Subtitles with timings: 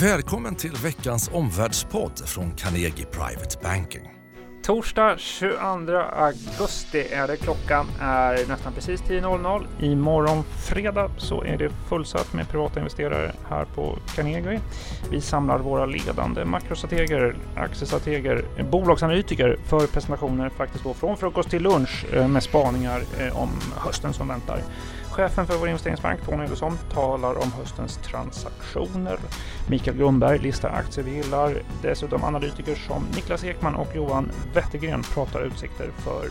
[0.00, 4.10] Välkommen till veckans omvärldspodd från Carnegie Private Banking.
[4.62, 5.56] Torsdag 22
[5.96, 7.36] augusti är det.
[7.36, 9.66] Klockan är nästan precis 10.00.
[9.80, 14.60] Imorgon fredag så är det fullsatt med privata investerare här på Carnegie.
[15.10, 22.06] Vi samlar våra ledande makrostrateger, aktiestrateger, bolagsanalytiker för presentationer faktiskt då från frukost till lunch
[22.12, 24.60] eh, med spaningar eh, om hösten som väntar.
[25.16, 29.18] Chefen för vår investeringsbank, Tony Olsson, talar om höstens transaktioner.
[29.68, 31.54] Mikael Grundberg listar aktier vi gillar.
[31.82, 36.28] Dessutom analytiker som Niklas Ekman och Johan Wettergren pratar utsikter för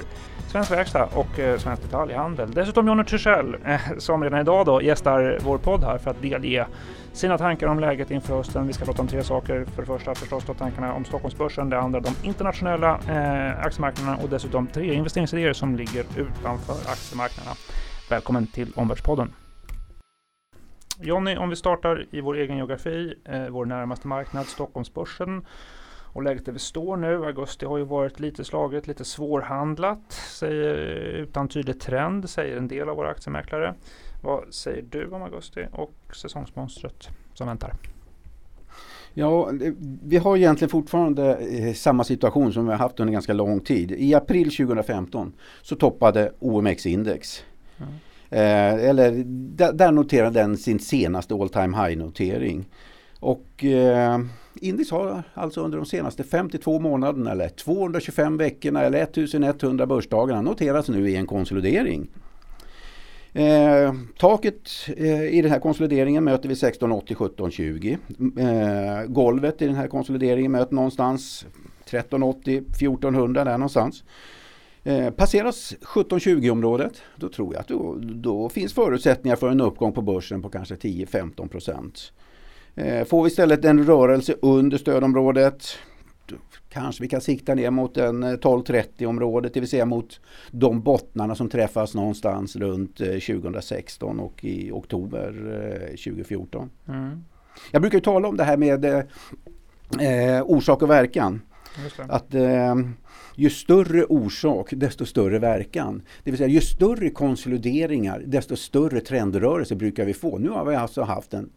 [0.47, 2.51] Svensk Verkstad och eh, Svensk Detaljhandel.
[2.51, 6.67] Dessutom Jonny Tyrssell eh, som redan idag då gästar vår podd här för att delge
[7.13, 8.67] sina tankar om läget inför hösten.
[8.67, 9.65] Vi ska prata om tre saker.
[9.65, 14.29] För det första förstås då tankarna om Stockholmsbörsen, det andra de internationella eh, aktiemarknaderna och
[14.29, 17.55] dessutom tre investeringsidéer som ligger utanför aktiemarknaderna.
[18.09, 19.33] Välkommen till Omvärldspodden.
[20.99, 25.45] Jonny, om vi startar i vår egen geografi, eh, vår närmaste marknad, Stockholmsbörsen
[26.13, 27.25] och läget där vi står nu.
[27.25, 30.75] Augusti har ju varit lite slaget, lite svårhandlat, säger,
[31.17, 33.73] utan tydlig trend, säger en del av våra aktiemäklare.
[34.23, 37.73] Vad säger du om augusti och säsongsmonstret som väntar?
[39.13, 39.51] Ja,
[40.03, 43.91] vi har egentligen fortfarande eh, samma situation som vi har haft under ganska lång tid.
[43.91, 47.43] I april 2015 så toppade OMX-index
[47.77, 47.93] Mm.
[48.29, 49.23] Eh, eller
[49.73, 52.65] där, noterade den sin senaste all time high notering.
[53.19, 54.19] Och eh,
[54.61, 60.89] Index har alltså under de senaste 52 månaderna eller 225 veckorna eller 1100 börsdagarna noterats
[60.89, 62.07] nu i en konsolidering.
[63.33, 67.97] Eh, taket eh, i den här konsolideringen möter vi 1680 1720.
[68.37, 71.45] Eh, golvet i den här konsolideringen möter någonstans
[71.85, 74.03] 1380 1400 där någonstans.
[74.87, 79.93] Eh, passeras 17-20 området då tror jag att då, då, finns förutsättningar för en uppgång
[79.93, 82.11] på börsen på kanske 10-15 procent.
[82.75, 85.63] Eh, får vi istället en rörelse under stödområdet
[86.69, 90.19] kanske vi kan sikta ner mot en 12-30 eh, området, det vill säga mot
[90.51, 95.31] de bottnarna som träffas någonstans runt 2016 och i oktober
[95.89, 96.69] 2014.
[96.87, 97.23] Mm.
[97.71, 101.41] Jag brukar tala om det här med eh, orsak och verkan.
[102.09, 102.75] Att eh,
[103.35, 106.01] ju större orsak desto större verkan.
[106.23, 110.37] Det vill säga ju större konsolideringar desto större trendrörelse brukar vi få.
[110.37, 111.49] Nu har vi alltså haft en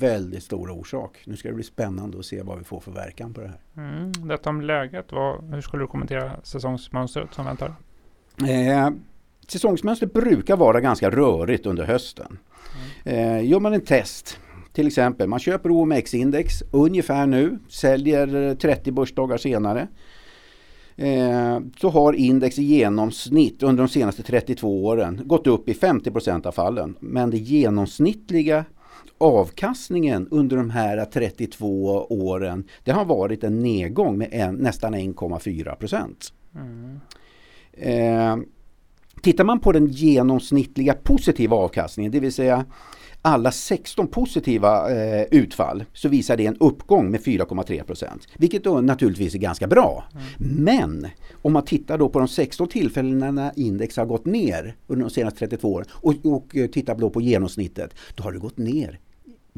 [0.00, 1.22] väldigt stor orsak.
[1.26, 3.58] Nu ska det bli spännande att se vad vi får för verkan på det här.
[3.76, 7.74] Mm, detta om läget, vad, hur skulle du kommentera säsongsmönstret som väntar?
[8.48, 8.90] Eh,
[9.48, 12.38] säsongsmönstret brukar vara ganska rörigt under hösten.
[13.04, 13.18] Mm.
[13.18, 14.40] Eh, gör man en test
[14.78, 19.88] till exempel, man köper OMX-index ungefär nu, säljer 30 börsdagar senare.
[20.96, 26.46] Eh, så har index i genomsnitt under de senaste 32 åren gått upp i 50
[26.48, 26.96] av fallen.
[27.00, 28.64] Men det genomsnittliga
[29.18, 35.74] avkastningen under de här 32 åren det har varit en nedgång med en, nästan 1,4
[35.74, 36.32] procent.
[36.54, 37.00] Mm.
[37.72, 38.44] Eh,
[39.22, 42.64] tittar man på den genomsnittliga positiva avkastningen, det vill säga
[43.22, 48.28] alla 16 positiva eh, utfall så visar det en uppgång med 4,3 procent.
[48.38, 50.04] Vilket då naturligtvis är ganska bra.
[50.40, 50.64] Mm.
[50.64, 55.04] Men om man tittar då på de 16 tillfällena när index har gått ner under
[55.04, 58.98] de senaste 32 åren och, och tittar då på genomsnittet, då har det gått ner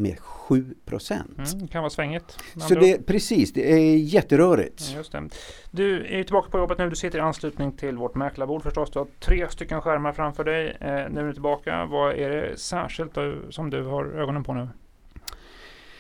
[0.01, 1.39] med 7 procent.
[1.39, 2.39] Mm, det kan vara svängigt.
[2.69, 4.95] Så det, precis, det är jätterörigt.
[4.95, 5.29] Just det.
[5.71, 6.91] Du är tillbaka på jobbet nu.
[6.91, 8.91] Du sitter i anslutning till vårt mäklarbord förstås.
[8.91, 10.77] Du har tre stycken skärmar framför dig.
[10.81, 11.85] Eh, nu är du tillbaka.
[11.85, 13.13] Vad är det särskilt
[13.51, 14.69] som du har ögonen på nu?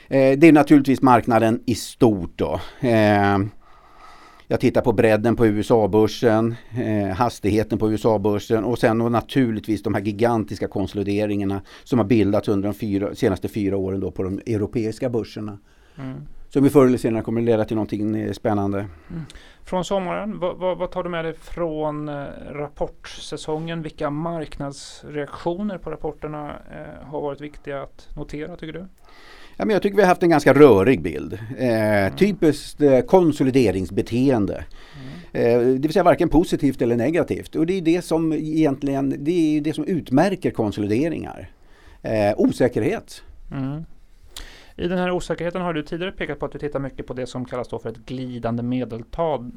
[0.08, 2.32] Eh, det är naturligtvis marknaden i stort.
[2.36, 2.60] Då.
[2.80, 3.38] Eh,
[4.50, 9.94] jag tittar på bredden på USA-börsen, eh, hastigheten på USA-börsen och sen och naturligtvis de
[9.94, 14.38] här gigantiska konsolideringarna som har bildats under de fyra, senaste fyra åren då på de
[14.46, 15.58] europeiska börserna.
[15.98, 16.20] Mm.
[16.48, 18.78] Som förr eller senare kommer leda till någonting eh, spännande.
[18.78, 19.22] Mm.
[19.64, 23.82] Från sommaren, vad, vad, vad, tar du med dig från eh, rapportsäsongen?
[23.82, 28.86] Vilka marknadsreaktioner på rapporterna eh, har varit viktiga att notera tycker du?
[29.60, 31.32] Ja, men jag tycker vi har haft en ganska rörig bild.
[31.58, 32.16] Eh, mm.
[32.16, 34.64] Typiskt eh, konsolideringsbeteende.
[35.32, 37.56] Eh, det vill säga varken positivt eller negativt.
[37.56, 41.50] Och det är det som egentligen det är det som utmärker konsolideringar.
[42.02, 43.22] Eh, osäkerhet.
[43.52, 43.84] Mm.
[44.76, 47.26] I den här osäkerheten har du tidigare pekat på att du tittar mycket på det
[47.26, 49.50] som kallas för ett glidande medeltal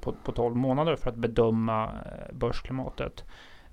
[0.00, 3.24] på, på 12 månader för att bedöma eh, börsklimatet.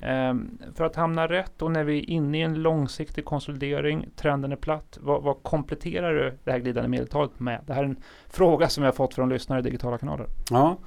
[0.06, 4.52] Ehm, för att hamna rätt och när vi är inne i en långsiktig konsolidering, trenden
[4.52, 7.62] är platt, vad, vad kompletterar du det här glidande medeltalet med?
[7.68, 10.28] Det här är en fråga som jag fått från lyssnare i digitala kanaler.
[10.50, 10.78] Ja,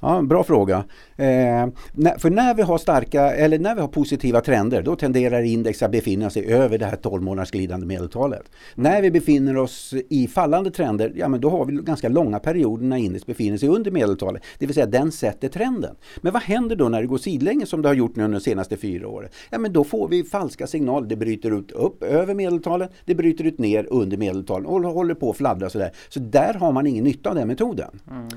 [0.00, 0.84] Ja, bra fråga.
[1.16, 5.42] Eh, när, för när vi har starka eller när vi har positiva trender då tenderar
[5.42, 8.50] index att befinna sig över det här 12 månaders glidande medeltalet.
[8.74, 12.84] När vi befinner oss i fallande trender, ja men då har vi ganska långa perioder
[12.84, 14.42] när index befinner sig under medeltalet.
[14.58, 15.96] Det vill säga den sätter trenden.
[16.20, 18.44] Men vad händer då när det går sidlänges som det har gjort nu under de
[18.44, 19.30] senaste fyra åren?
[19.50, 21.08] Ja men då får vi falska signaler.
[21.08, 25.30] Det bryter ut upp över medeltalet, det bryter ut ner under medeltalet och håller på
[25.30, 25.92] att fladdra sådär.
[26.08, 28.00] Så där har man ingen nytta av den metoden.
[28.10, 28.28] Mm.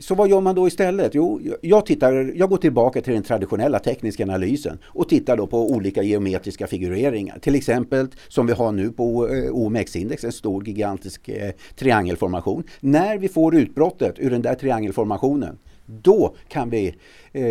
[0.00, 1.14] Så vad gör man då istället?
[1.14, 5.70] Jo, jag, tittar, jag går tillbaka till den traditionella tekniska analysen och tittar då på
[5.70, 7.38] olika geometriska figureringar.
[7.38, 12.64] Till exempel som vi har nu på eh, OMX-index, en stor gigantisk eh, triangelformation.
[12.80, 16.94] När vi får utbrottet ur den där triangelformationen då kan vi
[17.32, 17.42] eh,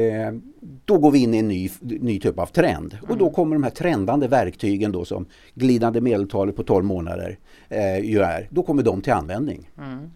[0.86, 2.94] då går vi in i en ny, ny typ av trend.
[2.94, 3.12] Mm.
[3.12, 7.40] Och då kommer de här trendande verktygen då som glidande medeltalet på 12 månader
[7.70, 8.48] eh, ju är.
[8.50, 9.70] Då kommer de till användning.
[9.78, 10.10] Mm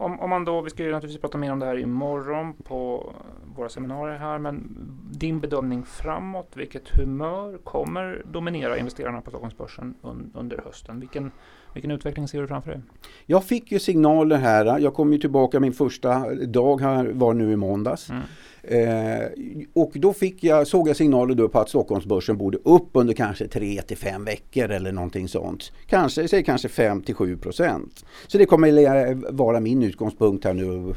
[0.00, 3.12] om, om man då, vi ska ju naturligtvis prata mer om det här imorgon på
[3.56, 4.76] våra seminarier här, men
[5.12, 11.00] din bedömning framåt, vilket humör kommer dominera investerarna på Stockholmsbörsen un, under hösten?
[11.00, 11.30] Vilken,
[11.74, 12.80] vilken utveckling ser du framför dig?
[13.26, 17.52] Jag fick ju signaler här, jag kom ju tillbaka min första dag här var nu
[17.52, 18.10] i måndags.
[18.10, 18.22] Mm.
[18.62, 19.26] Eh,
[19.72, 23.48] och då fick jag, såg jag signaler då på att Stockholmsbörsen borde upp under kanske
[23.48, 25.72] 3 till 5 veckor eller någonting sånt.
[25.86, 28.04] Kanske, säg kanske 5 till 7 procent.
[28.26, 30.94] Så det kommer vara min utgångspunkt här nu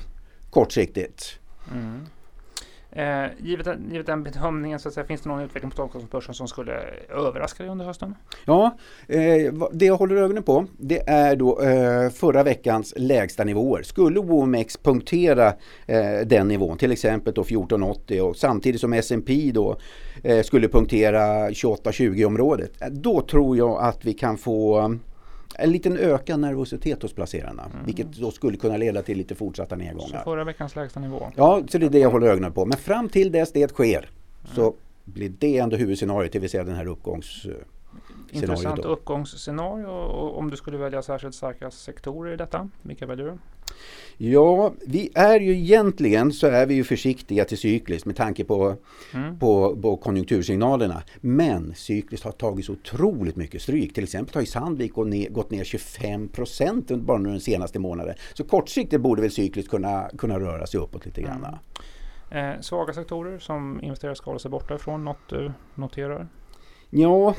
[0.50, 1.40] kortsiktigt.
[1.72, 2.00] Mm.
[2.96, 6.48] Eh, givet, givet den bedömningen, så att säga, finns det någon utveckling på Stockholmsbörsen som
[6.48, 6.74] skulle
[7.10, 8.16] överraska dig under hösten?
[8.46, 13.84] Ja, eh, det jag håller ögonen på det är då eh, förra veckans lägsta nivåer.
[13.84, 15.48] Skulle OMX punktera
[15.86, 19.78] eh, den nivån, till exempel då 1480 och samtidigt som S&P då
[20.24, 24.90] eh, skulle punktera 2820 området, eh, då tror jag att vi kan få
[25.58, 27.64] en liten ökad nervositet hos placerarna.
[27.64, 27.86] Mm.
[27.86, 30.18] Vilket då skulle kunna leda till lite fortsatta nedgångar.
[30.18, 31.32] Så förra veckans lägsta nivå?
[31.36, 32.66] Ja, så det är det jag håller ögonen på.
[32.66, 34.56] Men fram till dess det sker mm.
[34.56, 37.46] så blir det ändå huvudscenariot, det vill säga den här uppgångs
[38.32, 39.86] Intressant uppgångsscenario.
[39.86, 43.38] Och om du skulle välja särskilt starka sektorer i detta, vilka väljer du?
[44.18, 48.76] Ja, vi är ju egentligen så är vi ju försiktiga till cykliskt med tanke på,
[49.14, 49.40] mm.
[49.40, 51.04] på, på konjunktursignalerna.
[51.22, 53.94] Men cykliskt har tagit så otroligt mycket stryk.
[53.94, 57.80] Till exempel har ju Sandvik gått ner, gått ner 25 procent bara under den senaste
[57.80, 58.16] månaden.
[58.34, 61.48] Så kortsiktigt borde väl cykliskt kunna, kunna röra sig uppåt lite grann.
[62.32, 62.56] Mm.
[62.56, 66.28] Eh, svaga sektorer som investerare ska hålla sig borta ifrån, något du noterar?
[66.90, 67.36] Ja,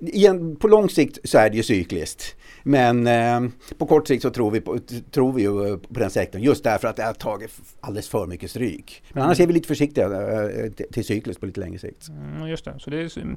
[0.00, 2.36] igen, på lång sikt så är det ju cykliskt.
[2.62, 3.40] Men eh,
[3.78, 4.78] på kort sikt så tror vi, på,
[5.10, 7.50] tror vi ju på den sektorn just därför att det har tagit
[7.80, 9.02] alldeles för mycket stryk.
[9.12, 12.08] Men annars är vi lite försiktiga eh, till, till cykliskt på lite längre sikt.
[12.08, 13.36] Mm, just det, så det, är,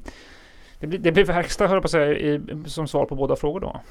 [0.79, 3.59] det, blir, det blir verkstad höll på att säga i, som svar på båda frågor
[3.59, 3.81] då.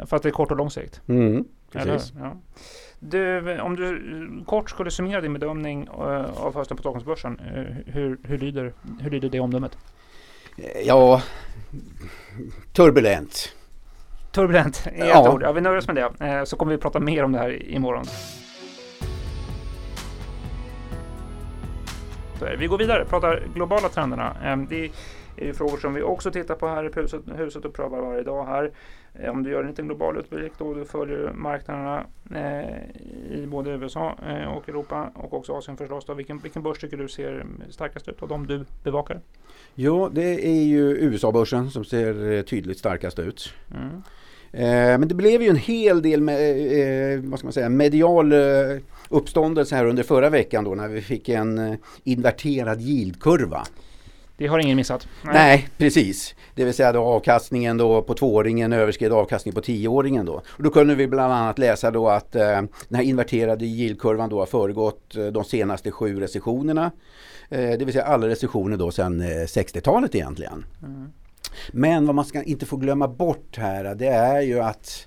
[0.06, 1.00] Fast det är kort och lång sikt.
[1.08, 2.12] Mm, precis.
[2.16, 2.36] Eller, ja.
[3.02, 7.40] Du, om du kort skulle summera din bedömning uh, av hösten på Stockholmsbörsen,
[7.86, 9.78] hur, hur, lyder, hur lyder det omdömet?
[10.84, 11.22] Ja,
[12.72, 13.54] turbulent.
[14.32, 15.22] Turbulent är ja.
[15.22, 15.42] ett ord.
[15.42, 16.26] Ja, vi nöjer oss med det.
[16.26, 18.04] Eh, så kommer vi prata mer om det här imorgon.
[22.58, 24.36] Vi går vidare, pratar globala trenderna.
[24.44, 24.90] Eh, det
[25.40, 28.22] är ju frågor som vi också tittar på här i huset, huset och prövar varje
[28.22, 28.70] dag här.
[29.14, 32.04] Eh, om du gör en liten global utblick då du följer marknaderna
[33.30, 34.16] i både USA
[34.56, 36.04] och Europa och också Asien förstås.
[36.04, 36.14] Då.
[36.14, 39.20] Vilken, vilken börs tycker du ser starkast ut av de du bevakar?
[39.74, 43.54] Ja, det är ju USA-börsen som ser eh, tydligt starkast ut.
[43.70, 44.02] Mm.
[44.52, 46.40] Eh, men det blev ju en hel del med,
[47.16, 48.32] eh, vad ska man säga, medial
[49.08, 53.66] uppståndelse här under förra veckan då när vi fick en inverterad yieldkurva.
[54.40, 55.08] Det har ingen missat.
[55.22, 55.34] Nej.
[55.34, 56.34] Nej, precis.
[56.54, 60.32] Det vill säga då avkastningen då på tvååringen överskred avkastningen på tioåringen då.
[60.46, 62.42] Och då kunde vi bland annat läsa då att eh,
[62.88, 66.90] den här inverterade yieldkurvan då har föregått de senaste sju recessionerna.
[67.48, 70.64] Eh, det vill säga alla recessioner då sedan 60-talet eh, egentligen.
[70.82, 71.12] Mm.
[71.72, 75.06] Men vad man ska inte få glömma bort här det är ju att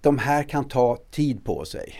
[0.00, 1.94] de här kan ta tid på sig.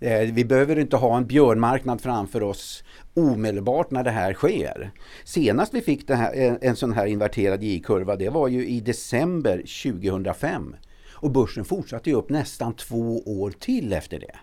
[0.00, 2.84] Eh, vi behöver inte ha en björnmarknad framför oss
[3.20, 4.90] omedelbart när det här sker.
[5.24, 9.56] Senast vi fick här, en sån här inverterad J-kurva det var ju i december
[9.92, 10.76] 2005.
[11.14, 14.36] Och börsen fortsatte ju upp nästan två år till efter det.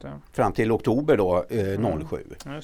[0.00, 0.12] det.
[0.32, 2.16] Fram till oktober då, eh, 07.
[2.46, 2.60] Mm.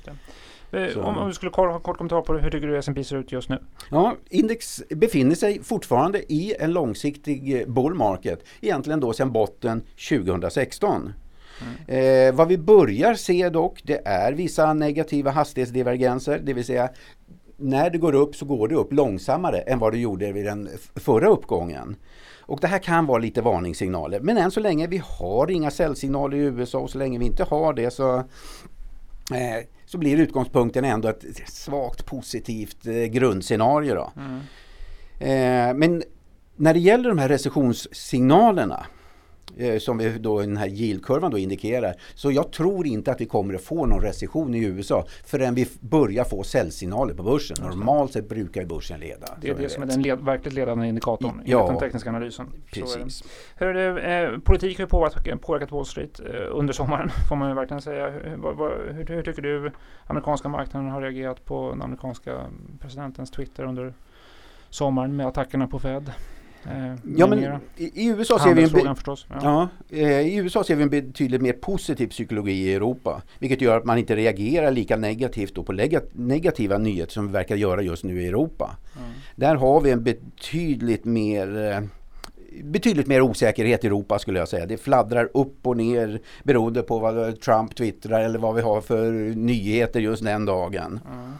[0.70, 3.16] Eh, om, om, du skulle ha kort kommentar på det, hur tycker du S&P ser
[3.16, 3.58] ut just nu?
[3.90, 11.12] Ja, index befinner sig fortfarande i en långsiktig bull market, egentligen då sedan botten 2016.
[11.62, 12.28] Mm.
[12.28, 16.88] Eh, vad vi börjar se dock, det är vissa negativa hastighetsdivergenser, det vill säga
[17.56, 20.68] när det går upp så går det upp långsammare än vad det gjorde vid den
[20.94, 21.96] förra uppgången.
[22.40, 24.20] Och det här kan vara lite varningssignaler.
[24.20, 27.44] Men än så länge vi har inga säljsignaler i USA och så länge vi inte
[27.44, 28.16] har det så
[29.34, 33.94] eh, så blir utgångspunkten ändå ett svagt positivt eh, grundscenario.
[33.94, 34.12] Då.
[34.16, 34.40] Mm.
[35.18, 36.02] Eh, men
[36.56, 38.86] när det gäller de här recessionssignalerna
[39.78, 41.94] som vi då, den här yieldkurvan då indikerar.
[42.14, 45.68] Så jag tror inte att vi kommer att få någon recession i USA förrän vi
[45.80, 47.56] börjar få säljsignaler på börsen.
[47.60, 49.26] Normalt sett brukar ju börsen leda.
[49.40, 52.46] Det är det som är den led, verkligt ledande indikatorn i ja, den tekniska analysen.
[52.72, 53.24] Precis.
[53.56, 57.48] Hur det, eh, politik har ju påverkat, påverkat Wall Street eh, under sommaren får man
[57.48, 58.10] ju verkligen säga.
[58.10, 59.72] Hur, vad, hur, hur tycker du
[60.06, 62.46] amerikanska marknaden har reagerat på den amerikanska
[62.80, 63.94] presidentens Twitter under
[64.70, 66.12] sommaren med attackerna på Fed?
[66.70, 69.68] Eh, ja, men i, USA ser vi en förstås, ja.
[69.90, 73.22] ja eh, I USA ser vi en betydligt mer positiv psykologi i Europa.
[73.38, 75.72] Vilket gör att man inte reagerar lika negativt på
[76.12, 78.76] negativa nyheter som vi verkar göra just nu i Europa.
[78.96, 79.10] Mm.
[79.36, 81.80] Där har vi en betydligt mer eh,
[82.64, 84.66] betydligt mer osäkerhet i Europa skulle jag säga.
[84.66, 89.12] Det fladdrar upp och ner beroende på vad Trump twittrar eller vad vi har för
[89.36, 91.00] nyheter just den dagen.
[91.12, 91.32] Mm.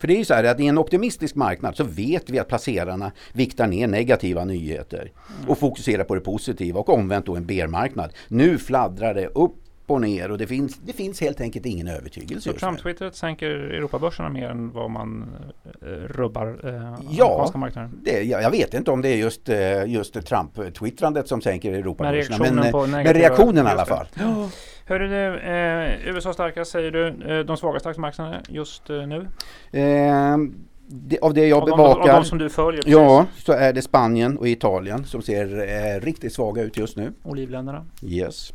[0.00, 2.48] För det är ju så här att i en optimistisk marknad så vet vi att
[2.48, 5.12] placerarna viktar ner negativa nyheter
[5.48, 8.12] och fokuserar på det positiva och omvänt då en bear-marknad.
[8.28, 12.52] Nu fladdrar det upp och ner och det finns, det finns helt enkelt ingen övertygelse.
[12.52, 15.26] Så Trump-twittret sänker Europabörserna mer än vad man
[15.82, 18.00] eh, rubbar eh, ja, marknaden?
[18.02, 22.38] Det, jag, jag vet inte om det är just, eh, just Trump-twittrandet som sänker Europabörserna.
[22.38, 24.06] Men, reaktionen, men, men reaktionen i alla fall.
[24.14, 24.48] Ja.
[24.88, 27.06] Hörru du, eh, USA starkast säger du.
[27.06, 29.28] Eh, de svagaste aktiemarknaderna just eh, nu?
[29.70, 30.36] Eh,
[30.88, 32.04] det, av det jag av bevakar.
[32.04, 32.82] De, av de som du följer?
[32.82, 32.92] Precis.
[32.92, 37.12] Ja, så är det Spanien och Italien som ser eh, riktigt svaga ut just nu.
[37.22, 37.86] Olivländerna?
[38.02, 38.52] Yes.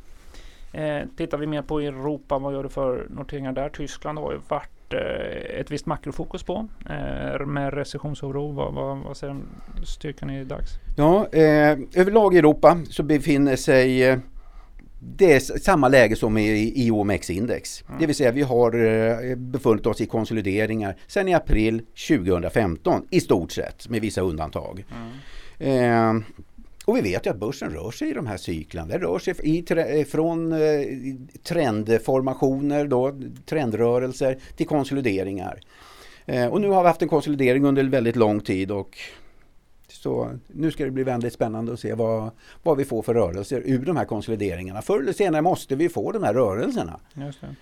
[0.71, 3.69] Eh, tittar vi mer på Europa, vad gör du för noteringar där?
[3.69, 8.51] Tyskland har ju varit eh, ett visst makrofokus på eh, med recessionsoro.
[8.51, 9.35] Vad, vad, vad säger
[9.83, 10.71] styrkan i dags?
[10.97, 14.19] Ja, eh, överlag i Europa så befinner sig eh,
[15.03, 17.83] det är samma läge som i, i OMX-index.
[17.87, 17.99] Mm.
[17.99, 23.19] Det vill säga vi har eh, befunnit oss i konsolideringar sedan i april 2015 i
[23.19, 24.85] stort sett med vissa undantag.
[24.91, 26.23] Mm.
[26.85, 28.87] Och vi vet ju att börsen rör sig i de här cyklerna.
[28.87, 30.59] Den rör sig i, eh, från eh,
[31.43, 35.61] trendformationer, då, trendrörelser till konsolideringar.
[36.25, 38.97] Eh, och nu har vi haft en konsolidering under väldigt lång tid och
[39.87, 42.31] så nu ska det bli väldigt spännande att se vad,
[42.63, 44.81] vad vi får för rörelser ur de här konsolideringarna.
[44.81, 46.99] Förr eller senare måste vi få de här rörelserna.
[47.13, 47.55] Just det.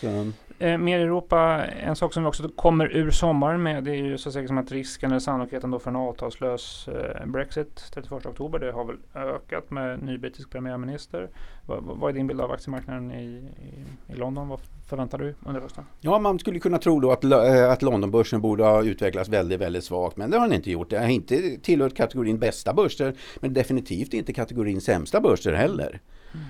[0.00, 0.32] Så.
[0.58, 4.18] Eh, mer Europa, en sak som vi också kommer ur sommaren med det är ju
[4.18, 8.58] så säkert som att risken eller sannolikheten då för en avtalslös eh, Brexit 31 oktober.
[8.58, 11.28] Det har väl ökat med ny brittisk premiärminister.
[11.66, 14.48] Vad, är din bild av aktiemarknaden i, i, i, London?
[14.48, 15.84] Vad förväntar du under hösten?
[16.00, 19.84] Ja, man skulle kunna tro då att, äh, att Londonbörsen borde ha utvecklats väldigt, väldigt
[19.84, 20.16] svagt.
[20.16, 20.90] Men det har den inte gjort.
[20.90, 23.14] Det har inte tillhört kategorin bästa börser.
[23.40, 26.00] Men definitivt inte kategorin sämsta börser heller.
[26.34, 26.46] Mm.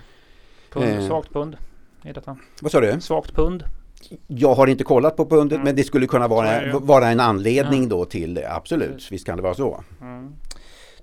[0.72, 1.06] Pund, eh.
[1.06, 1.56] Svagt pund
[2.06, 2.36] i detta.
[2.62, 3.00] Vad sa du?
[3.00, 3.64] Svagt pund.
[4.26, 5.64] Jag har inte kollat på pundet mm.
[5.64, 7.88] men det skulle kunna vara, vara en anledning mm.
[7.88, 8.52] då till det.
[8.52, 9.84] Absolut, visst kan det vara så.
[10.00, 10.32] Mm.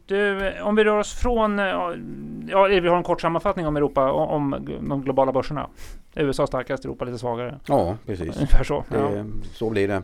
[0.06, 1.94] Du, om vi rör oss från, ja
[2.82, 5.70] vi har en kort sammanfattning om Europa, om de globala börserna.
[6.16, 7.60] USA starkast, Europa lite svagare.
[7.68, 8.36] Ja, precis.
[8.36, 8.84] Ungefär så.
[8.90, 9.26] Det, ja.
[9.54, 10.04] Så blir det.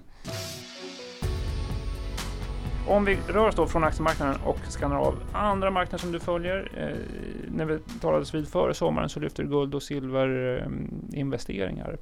[2.89, 6.71] Om vi rör oss då från aktiemarknaden och skannar av andra marknader som du följer.
[6.75, 6.97] Eh,
[7.47, 11.91] när vi talades vid före sommaren så lyfter guld och silverinvesteringar.
[11.91, 11.97] Eh,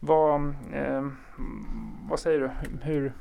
[0.00, 0.40] vad,
[0.72, 1.06] eh,
[2.08, 2.50] vad säger du?
[2.82, 3.12] Hur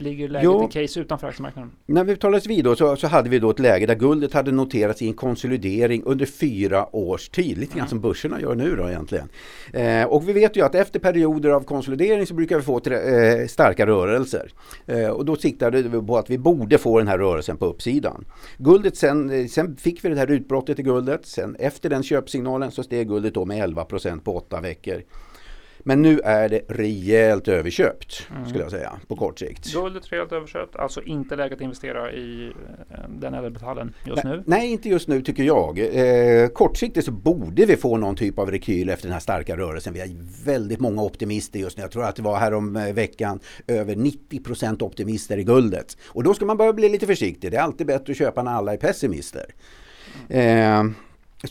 [0.00, 1.70] ligger läget jo, i case utanför aktiemarknaden?
[1.86, 4.52] När vi talades vid då så, så, hade vi då ett läge där guldet hade
[4.52, 7.58] noterats i en konsolidering under fyra års tid.
[7.58, 7.88] Lite grann mm.
[7.88, 9.28] som börserna gör nu då egentligen.
[9.72, 13.46] Eh, och vi vet ju att efter perioder av konsolidering så brukar vi få eh,
[13.46, 14.52] starka rörelser.
[14.86, 18.24] Eh, och då siktade vi på att vi borde få den här rörelsen på uppsidan.
[18.58, 21.26] Guldet sen, eh, sen fick vi det här utbrottet i guldet.
[21.26, 25.02] Sen efter den köpsignalen så steg guldet då med 11% på åtta veckor.
[25.80, 28.48] Men nu är det rejält överköpt mm.
[28.48, 29.72] skulle jag säga på kort sikt.
[29.72, 32.52] Guldet rejält överköpt, alltså inte läge att investera i
[32.90, 34.42] eh, den ädelmetallen just nej, nu?
[34.46, 35.78] Nej, inte just nu tycker jag.
[35.78, 39.92] Eh, kortsiktigt så borde vi få någon typ av rekyl efter den här starka rörelsen.
[39.94, 40.08] Vi har
[40.44, 41.82] väldigt många optimister just nu.
[41.82, 45.96] Jag tror att det var här om eh, veckan över 90% optimister i guldet.
[46.06, 47.50] Och då ska man börja bli lite försiktig.
[47.50, 49.54] Det är alltid bättre att köpa när alla är pessimister.
[50.28, 50.88] Mm.
[50.88, 50.94] Eh,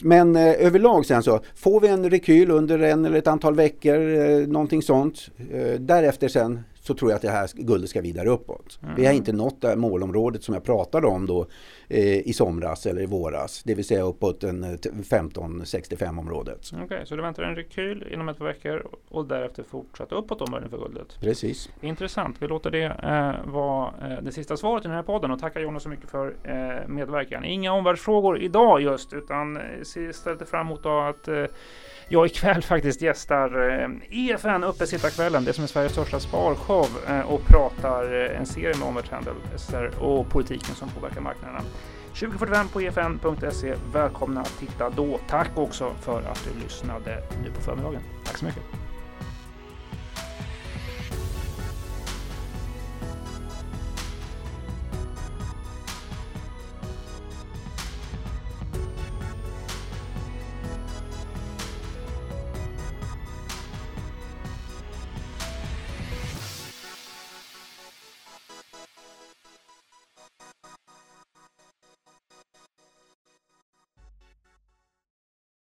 [0.02, 4.16] men eh, överlag sen så får vi en rekyl under en eller ett antal veckor,
[4.16, 5.30] eh, någonting sånt.
[5.52, 8.80] Eh, därefter sen så tror jag att det här guldet ska vidare uppåt.
[8.84, 8.96] Mm.
[8.96, 11.48] Vi har inte nått det målområdet som jag pratade om då
[11.90, 13.64] i somras eller i våras.
[13.64, 16.70] Det vill säga uppåt en 15-65 området.
[16.74, 20.42] Okej, okay, så du väntar en rekyl inom ett par veckor och därefter fortsatt uppåt
[20.42, 21.18] omvärlden för guldet?
[21.22, 21.70] Precis.
[21.82, 22.36] Intressant.
[22.40, 25.60] Vi låter det eh, vara eh, det sista svaret i den här podden och tackar
[25.62, 27.46] Jonas så mycket för eh, medverkan.
[27.46, 29.64] Inga omvärldsfrågor idag just utan eh,
[30.10, 31.46] istället fram emot att eh,
[32.10, 37.42] jag ikväll faktiskt gästar eh, EFN Uppesittarkvällen, det som är Sveriges största sparshow eh, och
[37.48, 41.62] pratar eh, en serie med omvärldshändelser och politiken som påverkar marknaderna.
[42.20, 43.76] 2045 på efn.se.
[43.94, 45.20] Välkomna att titta då.
[45.28, 48.02] Tack också för att du lyssnade nu på förmiddagen.
[48.26, 48.87] Tack så mycket.